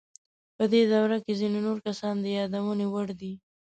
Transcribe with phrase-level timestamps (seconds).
[0.55, 3.33] په دې دوره کې ځینې نور کسان د یادونې وړ دي.